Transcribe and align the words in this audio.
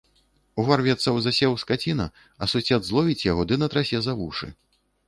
Уварвецца 0.63 1.03
ў 1.11 1.17
засеў 1.27 1.53
скаціна, 1.65 2.09
а 2.41 2.51
сусед 2.55 2.81
зловіць 2.91 3.23
яго 3.31 3.41
ды 3.53 3.63
натрасе 3.67 3.97
за 4.09 4.13
вушы. 4.25 4.55